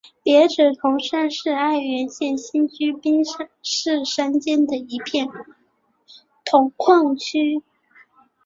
[0.23, 3.21] 别子铜山是爱媛县新居滨
[3.61, 5.27] 市山间的一片
[6.43, 7.61] 铜矿区。